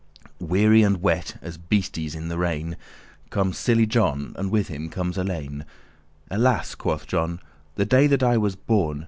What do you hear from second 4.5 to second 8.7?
him comes Alein. "Alas," quoth John, "the day that I was